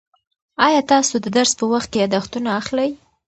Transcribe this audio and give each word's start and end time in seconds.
آیا 0.65 0.81
تاسو 0.91 1.13
د 1.21 1.25
درس 1.37 1.51
په 1.59 1.65
وخت 1.73 1.87
کې 1.91 1.97
یادښتونه 2.03 2.49
اخلئ؟ 2.59 2.89